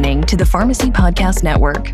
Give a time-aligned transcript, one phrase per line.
[0.00, 1.90] listening to the Pharmacy Podcast Network.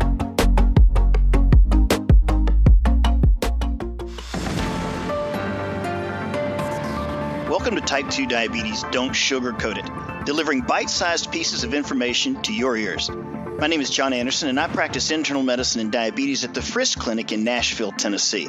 [7.49, 12.53] Welcome to Type 2 Diabetes Don't Sugarcoat It, delivering bite sized pieces of information to
[12.53, 13.09] your ears.
[13.59, 16.97] My name is John Anderson, and I practice internal medicine and diabetes at the Frist
[16.97, 18.47] Clinic in Nashville, Tennessee.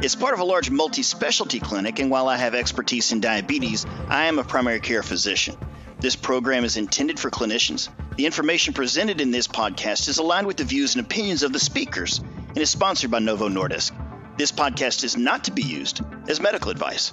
[0.00, 3.86] It's part of a large multi specialty clinic, and while I have expertise in diabetes,
[4.06, 5.56] I am a primary care physician.
[5.98, 7.88] This program is intended for clinicians.
[8.16, 11.60] The information presented in this podcast is aligned with the views and opinions of the
[11.60, 13.92] speakers and is sponsored by Novo Nordisk.
[14.36, 17.12] This podcast is not to be used as medical advice.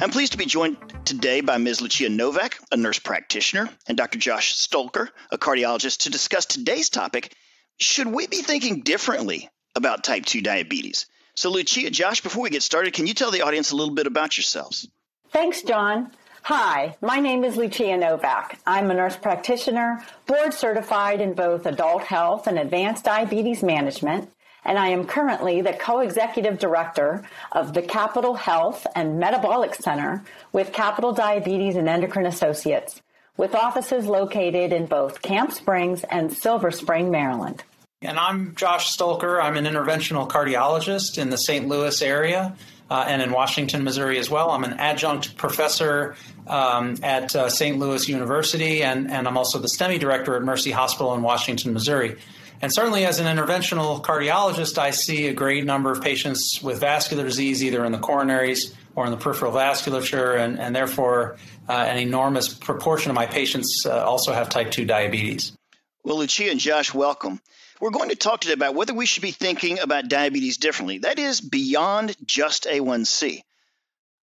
[0.00, 1.80] I'm pleased to be joined today by Ms.
[1.80, 4.18] Lucia Novak, a nurse practitioner, and Dr.
[4.18, 7.32] Josh Stolker, a cardiologist, to discuss today's topic
[7.78, 11.06] Should we be thinking differently about type 2 diabetes?
[11.34, 14.06] So, Lucia, Josh, before we get started, can you tell the audience a little bit
[14.06, 14.88] about yourselves?
[15.30, 16.12] Thanks, John.
[16.46, 18.58] Hi, my name is Lucia Novak.
[18.66, 24.28] I'm a nurse practitioner, board certified in both adult health and advanced diabetes management,
[24.64, 30.72] and I am currently the co-executive director of the Capital Health and Metabolic Center with
[30.72, 33.00] Capital Diabetes and Endocrine Associates,
[33.36, 37.62] with offices located in both Camp Springs and Silver Spring, Maryland.
[38.00, 39.40] And I'm Josh Stolker.
[39.40, 41.68] I'm an interventional cardiologist in the St.
[41.68, 42.56] Louis area
[42.92, 44.50] uh, and in Washington, Missouri as well.
[44.50, 46.14] I'm an adjunct professor
[46.46, 47.78] um, at uh, St.
[47.78, 52.18] Louis University, and, and I'm also the STEMI director at Mercy Hospital in Washington, Missouri.
[52.60, 57.24] And certainly, as an interventional cardiologist, I see a great number of patients with vascular
[57.24, 61.38] disease, either in the coronaries or in the peripheral vasculature, and, and therefore,
[61.70, 65.56] uh, an enormous proportion of my patients uh, also have type 2 diabetes.
[66.04, 67.40] Well, Lucia and Josh, welcome.
[67.82, 70.98] We're going to talk today about whether we should be thinking about diabetes differently.
[70.98, 73.42] That is, beyond just A1C.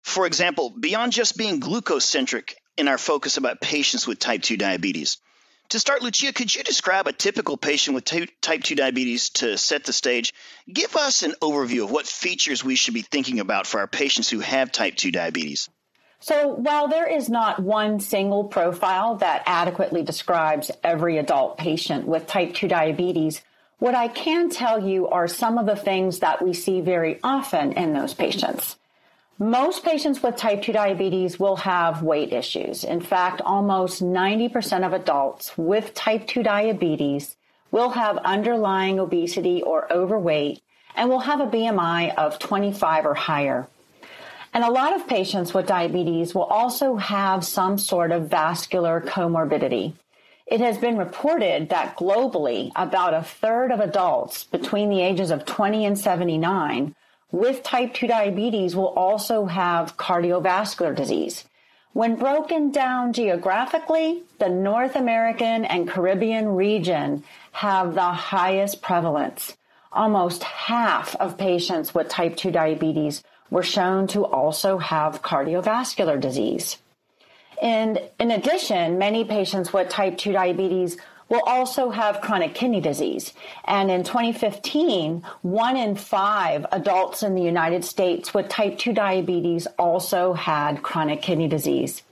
[0.03, 4.57] For example, beyond just being glucose centric in our focus about patients with type 2
[4.57, 5.19] diabetes.
[5.69, 8.03] To start, Lucia, could you describe a typical patient with
[8.41, 10.33] type 2 diabetes to set the stage?
[10.69, 14.29] Give us an overview of what features we should be thinking about for our patients
[14.29, 15.69] who have type 2 diabetes.
[16.19, 22.25] So, while there is not one single profile that adequately describes every adult patient with
[22.25, 23.43] type 2 diabetes,
[23.79, 27.73] what I can tell you are some of the things that we see very often
[27.73, 28.77] in those patients.
[29.37, 32.85] Most patients with type 2 diabetes will have weight issues.
[32.85, 37.35] In fact, almost 90% of adults with type 2 diabetes
[37.69, 40.61] will have underlying obesity or overweight
[40.95, 43.67] and will have a BMI of 25 or higher.
[44.53, 49.95] And a lot of patients with diabetes will also have some sort of vascular comorbidity.
[50.47, 55.45] It has been reported that globally, about a third of adults between the ages of
[55.45, 56.95] 20 and 79
[57.31, 61.45] with type 2 diabetes will also have cardiovascular disease.
[61.93, 69.57] When broken down geographically, the North American and Caribbean region have the highest prevalence.
[69.91, 76.77] Almost half of patients with type 2 diabetes were shown to also have cardiovascular disease.
[77.61, 80.97] And in addition, many patients with type 2 diabetes
[81.29, 83.33] will also have chronic kidney disease.
[83.65, 89.67] And in 2015, one in five adults in the United States with type 2 diabetes
[89.79, 92.03] also had chronic kidney disease.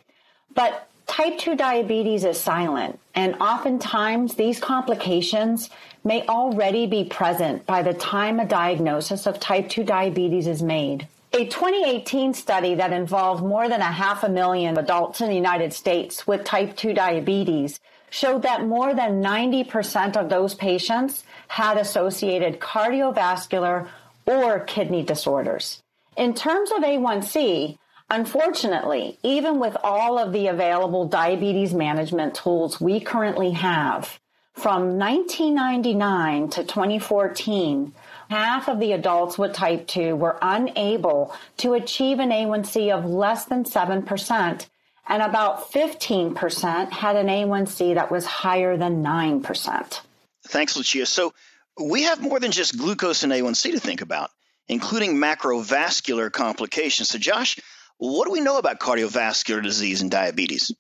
[0.56, 5.70] But type 2 diabetes is silent, and oftentimes these complications
[6.04, 11.08] may already be present by the time a diagnosis of type 2 diabetes is made.
[11.36, 15.74] A 2018 study that involved more than a half a million adults in the United
[15.74, 17.80] States with type 2 diabetes
[18.12, 23.88] showed that more than 90% of those patients had associated cardiovascular
[24.28, 25.82] or kidney disorders.
[26.16, 27.80] In terms of A1C,
[28.12, 34.20] unfortunately, even with all of the available diabetes management tools we currently have,
[34.54, 37.92] from 1999 to 2014,
[38.34, 43.46] half of the adults with type 2 were unable to achieve an A1C of less
[43.46, 44.66] than 7%,
[45.08, 50.00] and about 15% had an A1C that was higher than 9%.
[50.48, 51.06] Thanks, Lucia.
[51.06, 51.36] So
[51.80, 54.32] we have more than just glucose and A1C to think about,
[54.68, 57.10] including macrovascular complications.
[57.10, 57.60] So, Josh,
[57.98, 60.72] what do we know about cardiovascular disease and diabetes?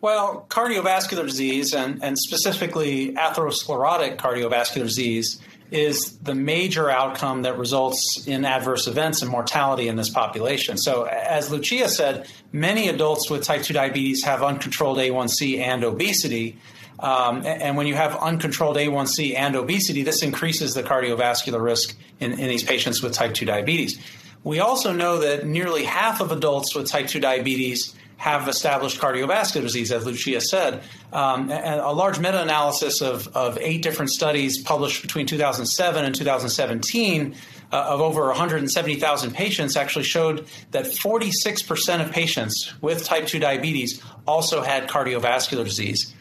[0.00, 8.26] Well, cardiovascular disease, and, and specifically atherosclerotic cardiovascular disease, is the major outcome that results
[8.26, 10.78] in adverse events and mortality in this population.
[10.78, 16.58] So, as Lucia said, many adults with type 2 diabetes have uncontrolled A1C and obesity.
[16.98, 22.32] Um, and when you have uncontrolled A1C and obesity, this increases the cardiovascular risk in,
[22.32, 23.98] in these patients with type 2 diabetes.
[24.44, 29.62] We also know that nearly half of adults with type 2 diabetes have established cardiovascular
[29.62, 30.82] disease, as Lucia said.
[31.12, 36.14] Um, and a large meta analysis of, of eight different studies published between 2007 and
[36.14, 37.36] 2017
[37.70, 44.02] uh, of over 170,000 patients actually showed that 46% of patients with type 2 diabetes
[44.26, 46.12] also had cardiovascular disease.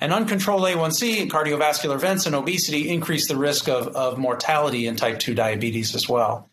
[0.00, 5.20] And uncontrolled A1C, cardiovascular events, and obesity increase the risk of, of mortality in type
[5.20, 6.50] 2 diabetes as well.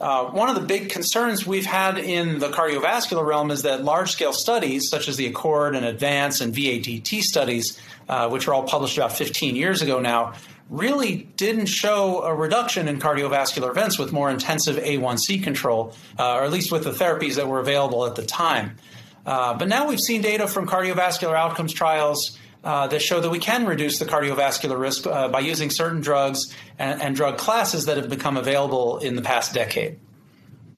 [0.00, 4.10] Uh, one of the big concerns we've had in the cardiovascular realm is that large
[4.10, 8.64] scale studies, such as the ACCORD and ADVANCE and VADT studies, uh, which were all
[8.64, 10.34] published about 15 years ago now,
[10.68, 16.44] really didn't show a reduction in cardiovascular events with more intensive A1C control, uh, or
[16.44, 18.76] at least with the therapies that were available at the time.
[19.24, 23.38] Uh, but now we've seen data from cardiovascular outcomes trials uh, that show that we
[23.38, 27.96] can reduce the cardiovascular risk uh, by using certain drugs and, and drug classes that
[27.96, 30.00] have become available in the past decade.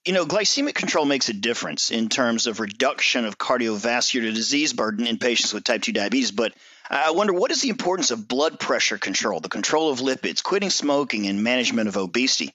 [0.05, 5.07] You know, glycemic control makes a difference in terms of reduction of cardiovascular disease burden
[5.07, 6.31] in patients with type 2 diabetes.
[6.31, 6.55] But
[6.89, 10.71] I wonder what is the importance of blood pressure control, the control of lipids, quitting
[10.71, 12.55] smoking, and management of obesity?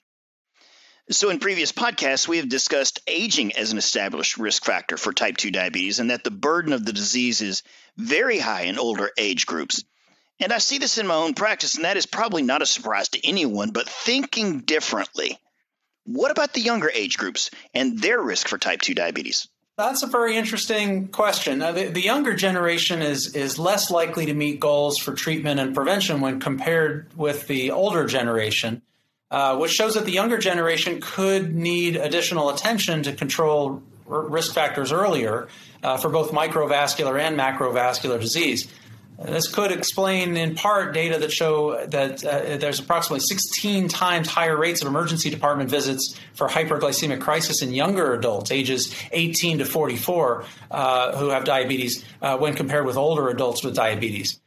[1.10, 5.36] So, in previous podcasts, we have discussed aging as an established risk factor for type
[5.36, 7.62] 2 diabetes and that the burden of the disease is
[7.96, 9.84] very high in older age groups.
[10.40, 13.08] And I see this in my own practice, and that is probably not a surprise
[13.10, 15.38] to anyone, but thinking differently.
[16.04, 19.46] What about the younger age groups and their risk for type 2 diabetes?
[19.78, 21.60] That's a very interesting question.
[21.60, 26.20] the, the, younger generation is is less likely to meet goals for treatment and prevention
[26.20, 28.82] when compared with the older generation.
[29.30, 34.92] Uh, which shows that the younger generation could need additional attention to control risk factors
[34.92, 35.48] earlier
[35.82, 38.72] uh, for both microvascular and macrovascular disease.
[39.24, 44.56] This could explain, in part, data that show that uh, there's approximately 16 times higher
[44.56, 50.44] rates of emergency department visits for hyperglycemic crisis in younger adults, ages 18 to 44,
[50.70, 54.41] uh, who have diabetes, uh, when compared with older adults with diabetes.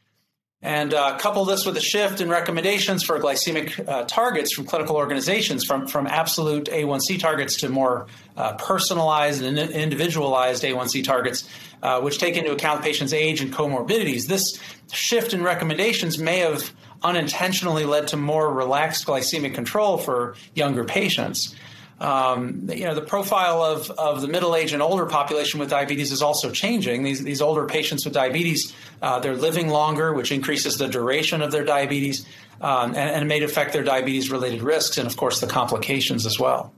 [0.62, 4.96] And uh, couple this with a shift in recommendations for glycemic uh, targets from clinical
[4.96, 8.06] organizations, from, from absolute A1C targets to more
[8.36, 11.48] uh, personalized and individualized A1C targets,
[11.82, 14.26] uh, which take into account patients' age and comorbidities.
[14.26, 14.58] This
[14.90, 16.72] shift in recommendations may have
[17.02, 21.54] unintentionally led to more relaxed glycemic control for younger patients.
[21.98, 26.12] Um, you know, the profile of, of the middle age and older population with diabetes
[26.12, 27.02] is also changing.
[27.02, 31.52] These, these older patients with diabetes, uh, they're living longer, which increases the duration of
[31.52, 32.26] their diabetes,
[32.60, 36.38] um, and, and may affect their diabetes related risks and, of course, the complications as
[36.38, 36.74] well.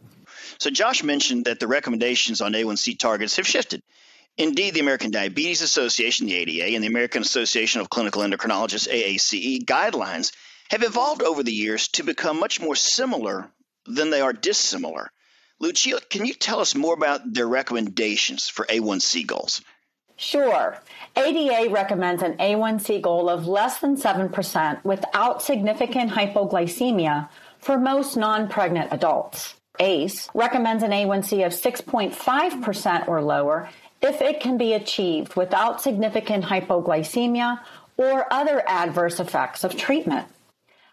[0.59, 3.83] So, Josh mentioned that the recommendations on A1C targets have shifted.
[4.37, 9.65] Indeed, the American Diabetes Association, the ADA, and the American Association of Clinical Endocrinologists, AACE,
[9.65, 10.33] guidelines
[10.71, 13.51] have evolved over the years to become much more similar
[13.89, 15.11] than they are dissimilar.
[15.61, 19.61] Lucia, can you tell us more about their recommendations for A1C goals?
[20.17, 20.79] Sure.
[21.17, 28.49] ADA recommends an A1C goal of less than 7% without significant hypoglycemia for most non
[28.49, 29.55] pregnant adults.
[29.81, 33.69] ACE recommends an A1C of 6.5% or lower
[34.03, 37.61] if it can be achieved without significant hypoglycemia
[37.97, 40.27] or other adverse effects of treatment.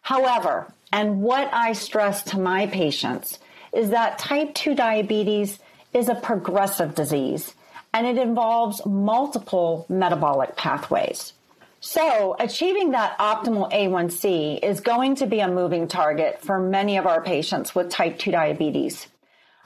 [0.01, 3.39] However, and what I stress to my patients
[3.73, 5.59] is that type 2 diabetes
[5.93, 7.53] is a progressive disease
[7.93, 11.33] and it involves multiple metabolic pathways.
[11.79, 17.05] So, achieving that optimal A1C is going to be a moving target for many of
[17.05, 19.07] our patients with type 2 diabetes.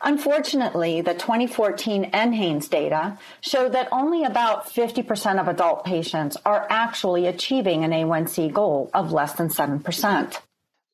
[0.01, 7.25] Unfortunately, the 2014 NHANES data showed that only about 50% of adult patients are actually
[7.25, 10.39] achieving an A1C goal of less than 7%.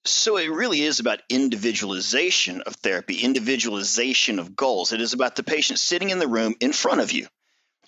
[0.08, 4.94] So it really is about individualization of therapy, individualization of goals.
[4.94, 7.28] It is about the patient sitting in the room in front of you.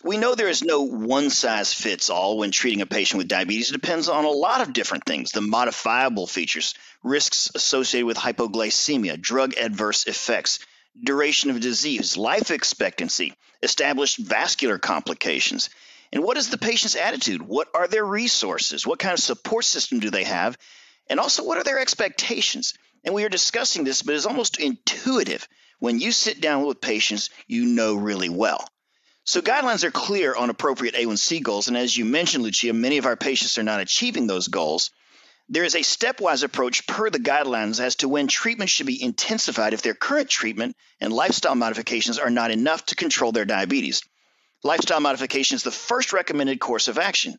[0.03, 3.69] We know there is no one size fits all when treating a patient with diabetes.
[3.69, 9.21] It depends on a lot of different things the modifiable features, risks associated with hypoglycemia,
[9.21, 10.57] drug adverse effects,
[11.03, 15.69] duration of disease, life expectancy, established vascular complications.
[16.11, 17.43] And what is the patient's attitude?
[17.43, 18.87] What are their resources?
[18.87, 20.57] What kind of support system do they have?
[21.09, 22.73] And also, what are their expectations?
[23.03, 25.47] And we are discussing this, but it's almost intuitive.
[25.79, 28.67] When you sit down with patients you know really well.
[29.23, 31.67] So, guidelines are clear on appropriate A1C goals.
[31.67, 34.91] And as you mentioned, Lucia, many of our patients are not achieving those goals.
[35.49, 39.73] There is a stepwise approach per the guidelines as to when treatment should be intensified
[39.73, 44.01] if their current treatment and lifestyle modifications are not enough to control their diabetes.
[44.63, 47.37] Lifestyle modification is the first recommended course of action.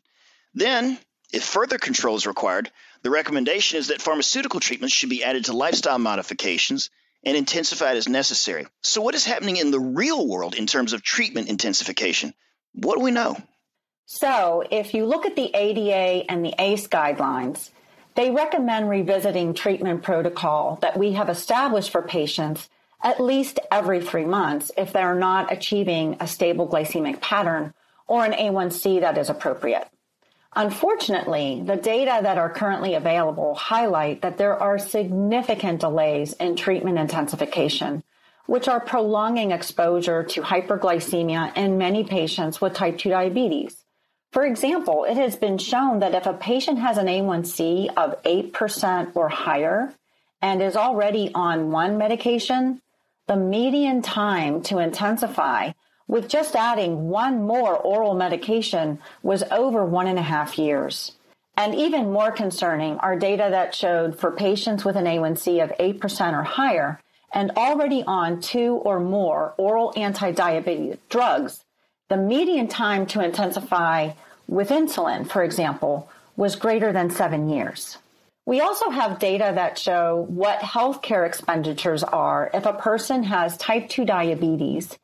[0.55, 0.97] Then,
[1.31, 2.71] if further control is required,
[3.01, 6.89] the recommendation is that pharmaceutical treatments should be added to lifestyle modifications
[7.23, 8.65] and intensified as necessary.
[8.81, 12.33] So, what is happening in the real world in terms of treatment intensification?
[12.73, 13.37] What do we know?
[14.05, 17.69] So, if you look at the ADA and the ACE guidelines,
[18.15, 22.69] they recommend revisiting treatment protocol that we have established for patients
[23.01, 27.73] at least every three months if they're not achieving a stable glycemic pattern
[28.07, 29.87] or an A1C that is appropriate.
[30.55, 36.97] Unfortunately, the data that are currently available highlight that there are significant delays in treatment
[36.97, 38.03] intensification,
[38.47, 43.85] which are prolonging exposure to hyperglycemia in many patients with type 2 diabetes.
[44.31, 49.15] For example, it has been shown that if a patient has an A1C of 8%
[49.15, 49.93] or higher
[50.41, 52.81] and is already on one medication,
[53.27, 55.71] the median time to intensify
[56.09, 61.13] with just adding one more oral medication was over one and a half years.
[61.55, 66.33] And even more concerning are data that showed for patients with an A1C of 8%
[66.33, 66.99] or higher
[67.31, 71.63] and already on two or more oral anti-diabetic drugs,
[72.07, 74.11] the median time to intensify
[74.47, 77.99] with insulin, for example, was greater than seven years.
[78.47, 83.89] We also have data that show what healthcare expenditures are if a person has type
[83.89, 84.97] 2 diabetes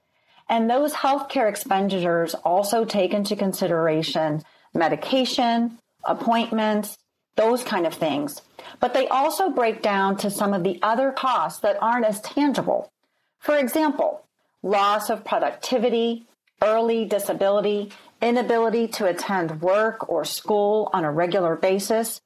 [0.49, 6.97] and those healthcare expenditures also take into consideration medication, appointments,
[7.35, 8.41] those kind of things.
[8.79, 12.91] But they also break down to some of the other costs that aren't as tangible.
[13.39, 14.25] For example,
[14.61, 16.25] loss of productivity,
[16.61, 22.21] early disability, inability to attend work or school on a regular basis.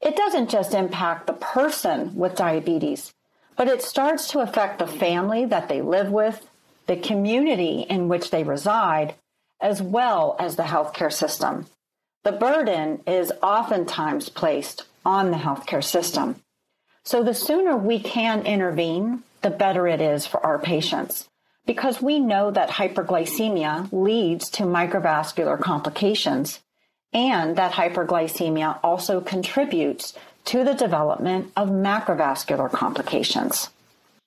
[0.00, 3.12] It doesn't just impact the person with diabetes,
[3.56, 6.46] but it starts to affect the family that they live with,
[6.86, 9.14] the community in which they reside,
[9.60, 11.66] as well as the healthcare system.
[12.24, 16.36] The burden is oftentimes placed on the healthcare system.
[17.02, 21.28] So the sooner we can intervene, the better it is for our patients
[21.66, 26.60] because we know that hyperglycemia leads to microvascular complications
[27.12, 30.14] and that hyperglycemia also contributes
[30.44, 33.70] to the development of macrovascular complications.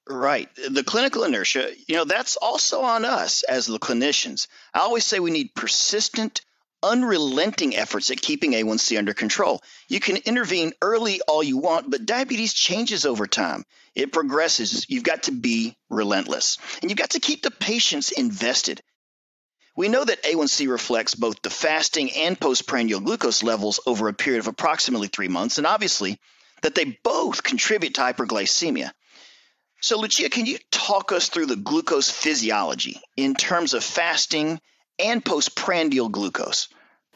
[0.10, 0.50] Right.
[0.70, 4.48] The clinical inertia, you know, that's also on us as the clinicians.
[4.74, 6.42] I always say we need persistent,
[6.82, 9.62] unrelenting efforts at keeping A1C under control.
[9.90, 13.66] You can intervene early all you want, but diabetes changes over time.
[13.96, 14.86] It progresses.
[14.90, 16.58] You've got to be relentless.
[16.82, 18.82] And you've got to keep the patients invested.
[19.76, 24.40] We know that A1C reflects both the fasting and postprandial glucose levels over a period
[24.40, 26.20] of approximately three months, and obviously
[26.62, 28.92] that they both contribute to hyperglycemia.
[29.82, 34.60] So, Lucia, can you talk us through the glucose physiology in terms of fasting
[34.98, 36.68] and postprandial glucose?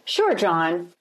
[0.06, 0.94] Sure, John.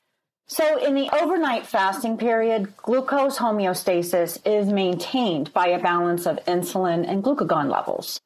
[0.47, 7.09] So, in the overnight fasting period, glucose homeostasis is maintained by a balance of insulin
[7.09, 8.21] and glucagon levels.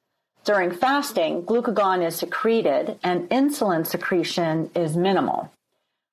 [0.45, 5.51] During fasting, glucagon is secreted and insulin secretion is minimal.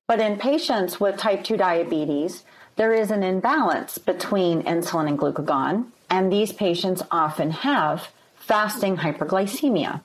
[0.08, 2.44] But in patients with type 2 diabetes,
[2.78, 10.03] there is an imbalance between insulin and glucagon, and these patients often have fasting hyperglycemia.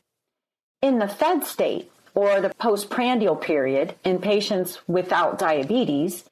[0.81, 6.25] In the fed state, or the postprandial period, in patients without diabetes,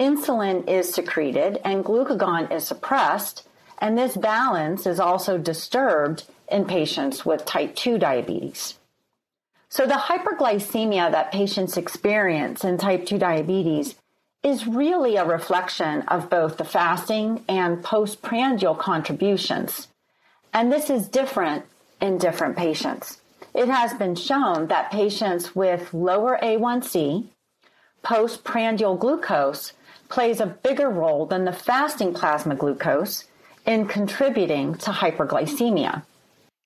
[0.00, 3.46] insulin is secreted and glucagon is suppressed,
[3.78, 8.78] and this balance is also disturbed in patients with type 2 diabetes.
[9.68, 13.94] So, the hyperglycemia that patients experience in type 2 diabetes
[14.42, 19.88] is really a reflection of both the fasting and postprandial contributions.
[20.52, 21.64] And this is different
[22.00, 23.20] in different patients.
[23.54, 27.26] It has been shown that patients with lower A1C,
[28.02, 29.72] postprandial glucose,
[30.08, 33.24] plays a bigger role than the fasting plasma glucose
[33.66, 36.02] in contributing to hyperglycemia.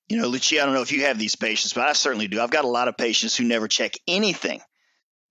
[0.09, 2.41] You know, Lucia, I don't know if you have these patients, but I certainly do.
[2.41, 4.61] I've got a lot of patients who never check anything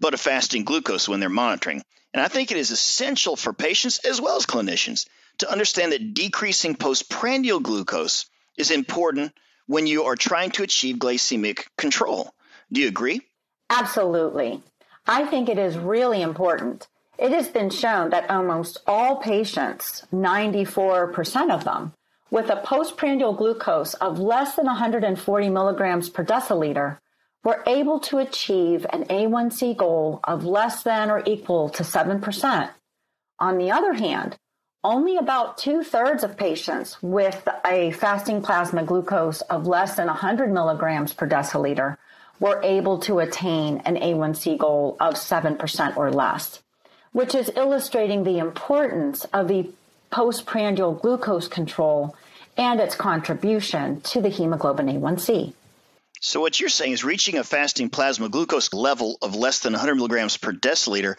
[0.01, 1.81] but a fasting glucose when they're monitoring.
[2.13, 6.13] And I think it is essential for patients as well as clinicians to understand that
[6.13, 8.25] decreasing postprandial glucose
[8.57, 9.31] is important
[9.67, 12.33] when you are trying to achieve glycemic control.
[12.71, 13.21] Do you agree?
[13.69, 14.61] Absolutely.
[15.07, 16.87] I think it is really important.
[17.17, 21.93] It has been shown that almost all patients, 94% of them,
[22.29, 26.97] with a postprandial glucose of less than 140 milligrams per deciliter
[27.43, 32.69] were able to achieve an A1C goal of less than or equal to 7%.
[33.39, 34.37] On the other hand,
[34.83, 40.51] only about two thirds of patients with a fasting plasma glucose of less than 100
[40.51, 41.97] milligrams per deciliter
[42.39, 46.61] were able to attain an A1C goal of 7% or less,
[47.11, 49.69] which is illustrating the importance of the
[50.09, 52.15] postprandial glucose control
[52.57, 55.53] and its contribution to the hemoglobin A1C.
[56.23, 59.95] So, what you're saying is reaching a fasting plasma glucose level of less than 100
[59.95, 61.15] milligrams per deciliter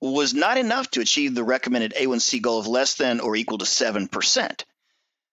[0.00, 3.66] was not enough to achieve the recommended A1C goal of less than or equal to
[3.66, 4.64] 7%.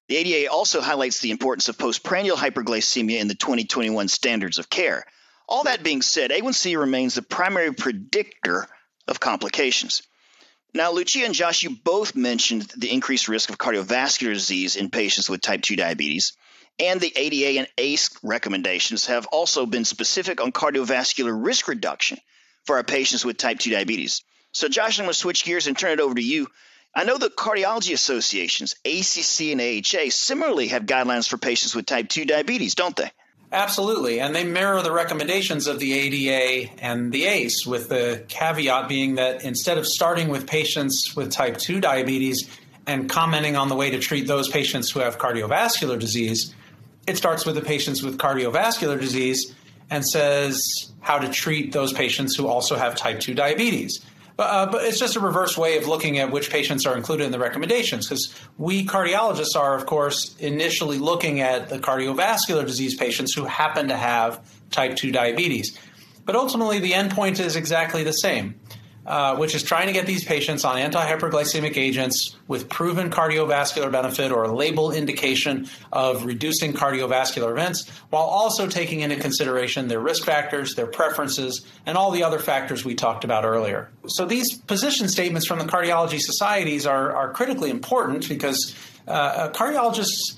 [0.09, 5.05] The ADA also highlights the importance of postprandial hyperglycemia in the 2021 standards of care.
[5.47, 8.67] All that being said, A1C remains the primary predictor
[9.07, 10.03] of complications.
[10.73, 15.29] Now, Lucia and Josh, you both mentioned the increased risk of cardiovascular disease in patients
[15.29, 16.33] with type 2 diabetes.
[16.79, 22.17] And the ADA and ACE recommendations have also been specific on cardiovascular risk reduction
[22.65, 24.23] for our patients with type 2 diabetes.
[24.53, 26.47] So, Josh, I'm going to switch gears and turn it over to you.
[26.95, 32.09] I know the cardiology associations, ACC and AHA, similarly have guidelines for patients with type
[32.09, 33.11] 2 diabetes, don't they?
[33.51, 34.19] Absolutely.
[34.19, 39.15] And they mirror the recommendations of the ADA and the ACE, with the caveat being
[39.15, 42.49] that instead of starting with patients with type 2 diabetes
[42.87, 46.53] and commenting on the way to treat those patients who have cardiovascular disease,
[47.07, 49.53] it starts with the patients with cardiovascular disease
[49.89, 54.03] and says how to treat those patients who also have type 2 diabetes.
[54.35, 57.25] But, uh, but it's just a reverse way of looking at which patients are included
[57.25, 62.95] in the recommendations because we cardiologists are, of course, initially looking at the cardiovascular disease
[62.95, 64.41] patients who happen to have
[64.71, 65.77] type 2 diabetes.
[66.25, 68.55] But ultimately, the endpoint is exactly the same.
[69.05, 74.31] Uh, which is trying to get these patients on anti-hyperglycemic agents with proven cardiovascular benefit
[74.31, 80.23] or a label indication of reducing cardiovascular events, while also taking into consideration their risk
[80.23, 83.89] factors, their preferences, and all the other factors we talked about earlier.
[84.07, 88.73] So these position statements from the cardiology societies are, are critically important because
[89.05, 90.35] uh, cardiologists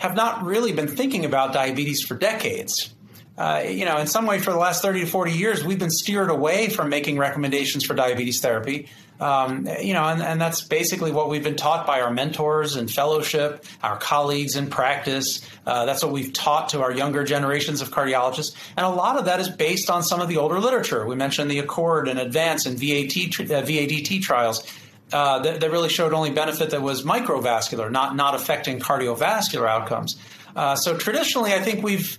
[0.00, 2.92] have not really been thinking about diabetes for decades
[3.38, 5.90] uh, you know, in some way, for the last 30 to 40 years, we've been
[5.90, 8.88] steered away from making recommendations for diabetes therapy.
[9.20, 12.88] Um, you know, and, and, that's basically what we've been taught by our mentors and
[12.88, 15.40] fellowship, our colleagues in practice.
[15.66, 18.54] Uh, that's what we've taught to our younger generations of cardiologists.
[18.76, 21.04] And a lot of that is based on some of the older literature.
[21.04, 24.64] We mentioned the Accord and Advance and VAT, uh, VADT trials.
[25.12, 30.16] Uh, that, that, really showed only benefit that was microvascular, not not affecting cardiovascular outcomes.
[30.54, 32.18] Uh, so traditionally, I think we've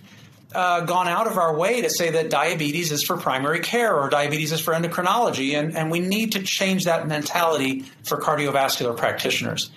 [0.54, 4.08] uh, gone out of our way to say that diabetes is for primary care or
[4.08, 9.70] diabetes is for endocrinology, and, and we need to change that mentality for cardiovascular practitioners.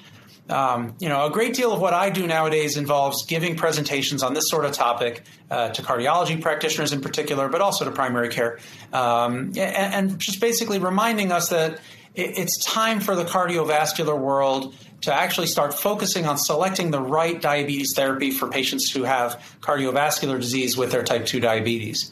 [0.50, 4.34] Um, you know, a great deal of what I do nowadays involves giving presentations on
[4.34, 8.60] this sort of topic uh, to cardiology practitioners in particular, but also to primary care,
[8.92, 11.80] um, and, and, just basically reminding us that
[12.16, 17.42] it, it's time for the cardiovascular world to actually start focusing on selecting the right
[17.42, 22.12] diabetes therapy for patients who have cardiovascular disease with their type 2 diabetes.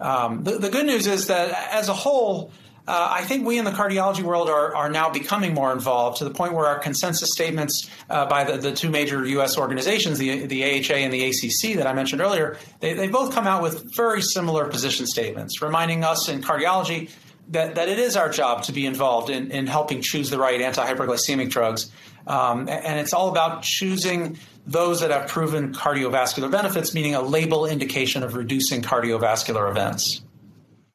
[0.00, 2.52] Um, the, the, good news is that as a whole,
[2.88, 6.24] uh, I think we in the cardiology world are, are now becoming more involved to
[6.24, 9.58] the point where our consensus statements uh, by the, the two major U.S.
[9.58, 13.46] organizations, the, the AHA and the ACC that I mentioned earlier, they, they both come
[13.46, 17.10] out with very similar position statements, reminding us in cardiology
[17.50, 20.60] that, that it is our job to be involved in, in helping choose the right
[20.60, 21.90] anti-hyperglycemic drugs
[22.26, 27.66] um, and it's all about choosing those that have proven cardiovascular benefits, meaning a label
[27.66, 30.20] indication of reducing cardiovascular events.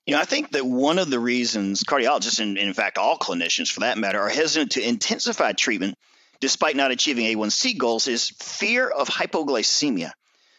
[0.06, 3.72] You know, I think that one of the reasons cardiologists, and in fact all clinicians
[3.72, 5.98] for that matter, are hesitant to intensify treatment
[6.40, 10.12] despite not achieving A1C goals is fear of hypoglycemia.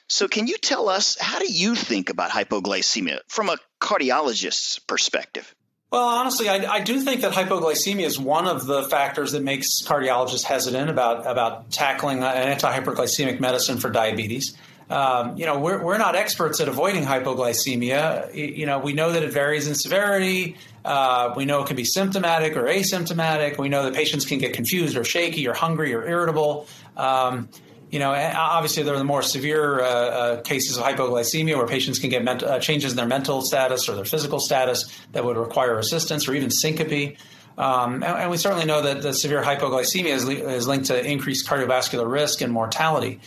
[0.08, 5.54] So, can you tell us how do you think about hypoglycemia from a cardiologist's perspective?
[5.92, 9.82] Well, honestly, I, I, do think that hypoglycemia is one of the factors that makes
[9.84, 14.56] cardiologists hesitant about about tackling an antihyperglycemic medicine for diabetes.
[14.90, 18.34] Um, you know, we're, we're not experts at avoiding hypoglycemia.
[18.34, 20.56] You know, we know that it varies in severity.
[20.84, 23.58] Uh, we know it can be symptomatic or asymptomatic.
[23.58, 26.66] We know that patients can get confused or shaky or hungry or irritable.
[26.96, 27.48] Um,
[27.90, 31.98] you know, obviously there are the more severe uh, uh, cases of hypoglycemia where patients
[31.98, 35.78] can get uh, changes in their mental status or their physical status that would require
[35.78, 37.16] assistance or even syncope.
[37.56, 41.48] Um, and, and, we certainly know that the severe hypoglycemia is, is, linked to increased
[41.48, 43.20] cardiovascular risk and mortality.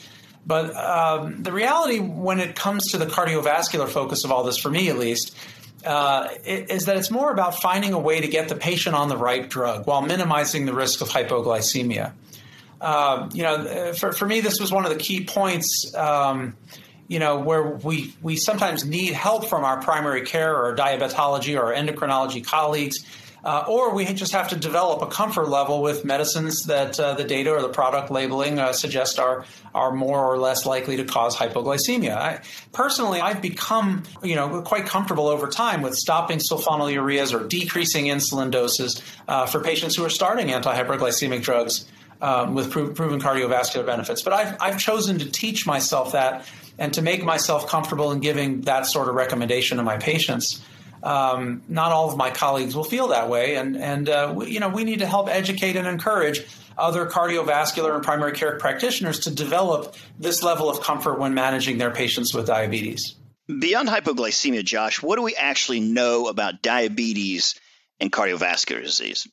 [0.46, 4.70] But um, the reality when it comes to the cardiovascular focus of all this, for
[4.70, 5.36] me at least,
[5.86, 9.18] uh, is that it's more about finding a way to get the patient on the
[9.18, 12.12] right drug while minimizing the risk of hypoglycemia.
[12.82, 15.94] Um, you know, for, for me, this was one of the key points.
[15.96, 16.56] Um,
[17.10, 21.74] you know, where we we sometimes need help from our primary care or diabetology or
[21.74, 23.00] endocrinology colleagues,
[23.44, 27.24] uh, or we just have to develop a comfort level with medicines that uh, the
[27.24, 31.36] data or the product labeling uh, suggest are are more or less likely to cause
[31.36, 32.16] hypoglycemia.
[32.16, 32.42] I,
[32.74, 38.52] personally, I've become you know quite comfortable over time with stopping sulfonylureas or decreasing insulin
[38.52, 41.88] doses uh, for patients who are starting anti-hyperglycemic drugs
[42.22, 44.22] um, with pro- proven cardiovascular benefits.
[44.22, 46.46] But I've, I've chosen to teach myself that
[46.78, 50.64] and to make myself comfortable in giving that sort of recommendation to my patients.
[51.02, 54.60] Um, not all of my colleagues will feel that way, and and uh, we, you
[54.60, 56.46] know we need to help educate and encourage
[56.78, 61.92] other cardiovascular and primary care practitioners to develop this level of comfort when managing their
[61.92, 63.16] patients with diabetes.
[63.48, 67.60] Beyond hypoglycemia, Josh, what do we actually know about diabetes
[68.00, 69.28] and cardiovascular disease?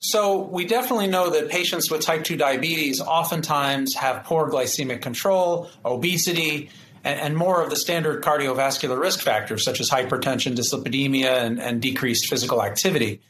[0.00, 5.70] So, we definitely know that patients with type 2 diabetes oftentimes have poor glycemic control,
[5.84, 6.70] obesity,
[7.02, 11.82] and, and more of the standard cardiovascular risk factors such as hypertension, dyslipidemia, and, and
[11.82, 13.20] decreased physical activity.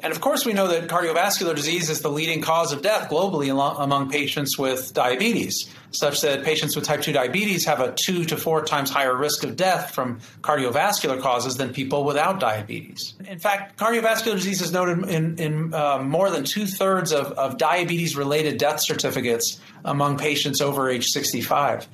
[0.00, 3.50] And of course, we know that cardiovascular disease is the leading cause of death globally
[3.50, 8.36] among patients with diabetes, such that patients with type 2 diabetes have a two to
[8.36, 13.14] four times higher risk of death from cardiovascular causes than people without diabetes.
[13.26, 17.58] In fact, cardiovascular disease is noted in, in uh, more than two thirds of, of
[17.58, 21.88] diabetes related death certificates among patients over age 65.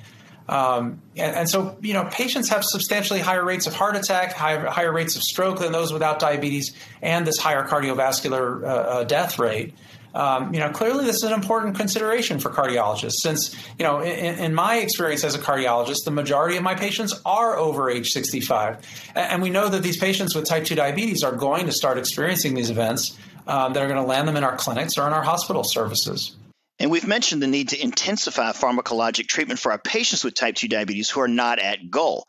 [0.47, 4.65] Um, and, and, so, you know, patients have substantially higher rates of heart attack, higher,
[4.67, 9.39] higher rates of stroke than those without diabetes, and this higher cardiovascular uh, uh, death
[9.39, 9.73] rate.
[10.13, 14.39] Um, you know, clearly this is an important consideration for cardiologists since, you know, in,
[14.39, 18.77] in, my experience as a cardiologist, the majority of my patients are over age 65.
[19.13, 22.53] And we know that these patients with type 2 diabetes are going to start experiencing
[22.53, 25.23] these events um, that are going to land them in our clinics or in our
[25.23, 26.33] hospital services.
[26.79, 30.67] And we've mentioned the need to intensify pharmacologic treatment for our patients with type 2
[30.67, 32.27] diabetes who are not at goal.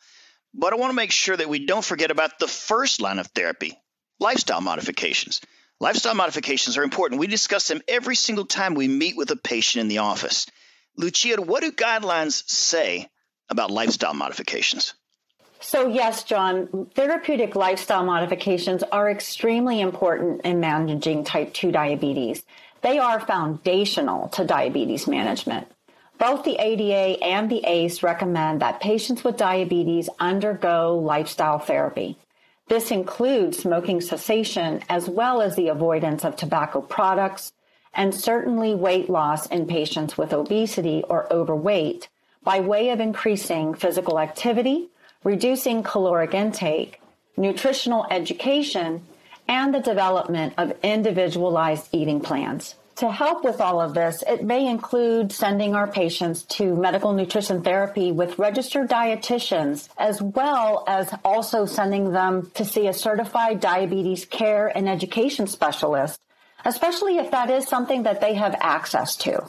[0.55, 3.27] But I want to make sure that we don't forget about the first line of
[3.29, 3.77] therapy
[4.19, 5.41] lifestyle modifications.
[5.81, 7.21] Lifestyle modifications are important.
[7.21, 10.47] We discuss them every single time we meet with a patient in the office.
[10.97, 13.11] Lucia, what do guidelines say
[13.51, 14.95] about lifestyle modifications?
[15.61, 22.45] So, yes, John, therapeutic lifestyle modifications are extremely important in managing type 2 diabetes.
[22.83, 25.69] They are foundational to diabetes management.
[26.19, 32.17] Both the ADA and the ACE recommend that patients with diabetes undergo lifestyle therapy.
[32.69, 37.53] This includes smoking cessation as well as the avoidance of tobacco products
[37.95, 42.09] and certainly weight loss in patients with obesity or overweight
[42.43, 44.89] by way of increasing physical activity,
[45.25, 47.01] reducing caloric intake,
[47.37, 49.03] nutritional education,
[49.49, 52.75] and the development of individualized eating plans.
[52.97, 57.63] To help with all of this, it may include sending our patients to medical nutrition
[57.63, 64.25] therapy with registered dietitians, as well as also sending them to see a certified diabetes
[64.25, 66.19] care and education specialist,
[66.65, 69.47] especially if that is something that they have access to.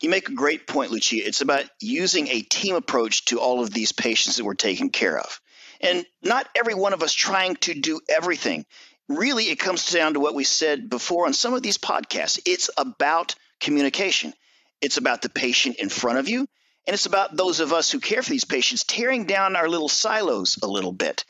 [0.00, 1.26] You make a great point, Lucia.
[1.26, 5.18] It's about using a team approach to all of these patients that we're taking care
[5.18, 5.40] of.
[5.82, 8.64] And not every one of us trying to do everything
[9.10, 12.40] really it comes down to what we said before on some of these podcasts.
[12.46, 14.32] It's about communication.
[14.80, 16.46] It's about the patient in front of you,
[16.86, 19.88] and it's about those of us who care for these patients tearing down our little
[19.88, 21.24] silos a little bit.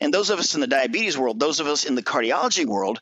[0.00, 3.00] And those of us in the diabetes world, those of us in the cardiology world,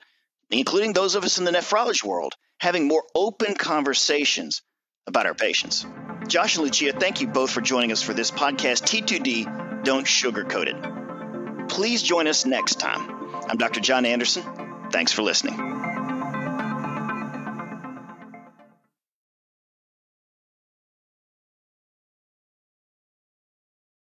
[0.50, 4.62] including those of us in the nephrology world, having more open conversations
[5.06, 5.84] about our patients.
[6.28, 10.66] Josh and Lucia, thank you both for joining us for this podcast, T2D Don't Sugarcoat
[10.68, 11.68] It.
[11.68, 13.81] Please join us next time I'm Dr.
[13.81, 14.44] John Anderson.
[14.90, 15.89] Thanks for listening.